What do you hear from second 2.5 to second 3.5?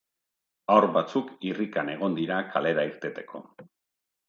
kalera irteteko.